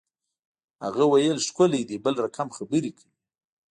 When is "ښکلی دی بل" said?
1.47-2.15